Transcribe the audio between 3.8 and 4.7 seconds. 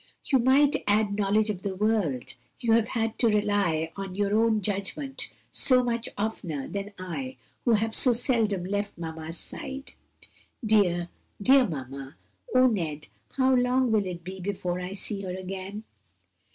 on your own